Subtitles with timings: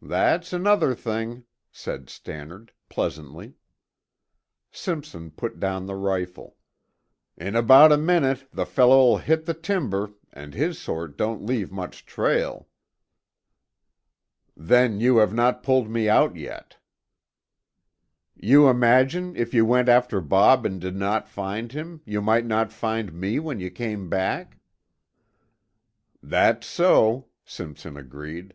[0.00, 3.56] "That's another thing," said Stannard pleasantly.
[4.70, 6.56] Simpson put down the rifle.
[7.36, 12.06] "In about a minute the fellow'll hit the timber and his sort don't leave much
[12.06, 12.68] trail.
[14.56, 16.78] Then you have not pulled out yet."
[18.34, 22.72] "You imagine if you went after Bob and did not find him, you might not
[22.72, 24.56] find me when you came back?"
[26.22, 28.54] "That's so," Simpson agreed.